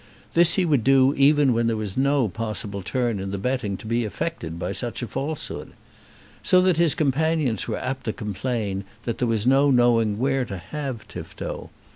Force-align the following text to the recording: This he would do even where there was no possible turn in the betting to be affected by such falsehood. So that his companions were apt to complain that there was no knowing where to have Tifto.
This 0.33 0.55
he 0.55 0.65
would 0.65 0.83
do 0.83 1.13
even 1.13 1.53
where 1.53 1.63
there 1.63 1.77
was 1.77 1.95
no 1.95 2.27
possible 2.27 2.81
turn 2.81 3.19
in 3.19 3.29
the 3.29 3.37
betting 3.37 3.77
to 3.77 3.85
be 3.85 4.03
affected 4.03 4.57
by 4.57 4.71
such 4.71 5.03
falsehood. 5.03 5.73
So 6.41 6.59
that 6.63 6.77
his 6.77 6.95
companions 6.95 7.67
were 7.67 7.77
apt 7.77 8.05
to 8.05 8.13
complain 8.13 8.83
that 9.03 9.19
there 9.19 9.27
was 9.27 9.45
no 9.45 9.69
knowing 9.69 10.17
where 10.17 10.43
to 10.43 10.57
have 10.57 11.07
Tifto. 11.07 11.69